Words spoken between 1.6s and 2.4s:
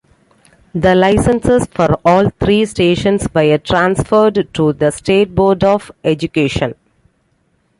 for all